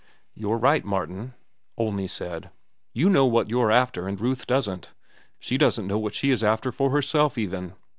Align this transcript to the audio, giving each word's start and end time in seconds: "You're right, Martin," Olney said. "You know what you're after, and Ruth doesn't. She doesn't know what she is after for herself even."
"You're 0.33 0.57
right, 0.57 0.83
Martin," 0.83 1.35
Olney 1.77 2.07
said. 2.07 2.49
"You 2.91 3.07
know 3.07 3.27
what 3.27 3.49
you're 3.51 3.69
after, 3.71 4.07
and 4.07 4.19
Ruth 4.19 4.47
doesn't. 4.47 4.95
She 5.37 5.59
doesn't 5.59 5.85
know 5.85 5.99
what 5.99 6.15
she 6.15 6.31
is 6.31 6.43
after 6.43 6.71
for 6.71 6.89
herself 6.89 7.37
even." 7.37 7.75